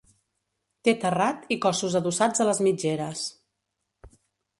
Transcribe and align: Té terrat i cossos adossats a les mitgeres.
Té 0.87 0.93
terrat 1.01 1.43
i 1.55 1.57
cossos 1.65 1.97
adossats 1.99 2.41
a 2.45 2.47
les 2.49 2.63
mitgeres. 2.69 3.27